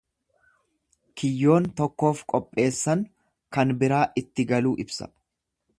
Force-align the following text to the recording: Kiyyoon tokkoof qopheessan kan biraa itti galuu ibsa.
Kiyyoon 1.21 1.67
tokkoof 1.81 2.23
qopheessan 2.35 3.05
kan 3.59 3.77
biraa 3.85 4.05
itti 4.23 4.49
galuu 4.55 4.75
ibsa. 4.87 5.15